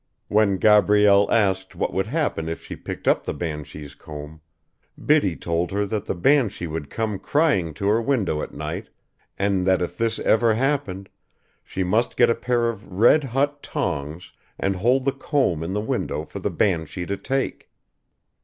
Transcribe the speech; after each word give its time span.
When 0.29 0.57
Gabrielle 0.57 1.29
asked 1.31 1.75
what 1.75 1.93
would 1.93 2.07
happen 2.07 2.49
if 2.49 2.63
she 2.63 2.75
picked 2.75 3.07
up 3.07 3.23
the 3.23 3.35
banshee's 3.35 3.93
comb, 3.93 4.41
Biddy 5.05 5.35
told 5.35 5.69
her 5.69 5.85
that 5.85 6.05
the 6.07 6.15
banshee 6.15 6.65
would 6.65 6.89
come 6.89 7.19
crying 7.19 7.71
to 7.75 7.85
her 7.85 8.01
window 8.01 8.41
at 8.41 8.51
night, 8.51 8.89
and 9.37 9.63
that 9.65 9.79
if 9.79 9.99
this 9.99 10.17
ever 10.17 10.55
happened, 10.55 11.07
she 11.63 11.83
must 11.83 12.17
get 12.17 12.31
a 12.31 12.33
pair 12.35 12.67
of 12.67 12.91
red 12.91 13.25
hot 13.25 13.61
tongs 13.61 14.31
and 14.57 14.77
hold 14.77 15.05
the 15.05 15.11
comb 15.11 15.61
in 15.61 15.73
the 15.73 15.79
window 15.81 16.25
for 16.25 16.39
the 16.39 16.49
banshee 16.49 17.05
to 17.05 17.15
take. 17.15 17.69